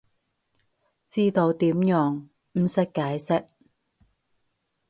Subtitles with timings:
[1.07, 3.45] 知道點用，唔識解釋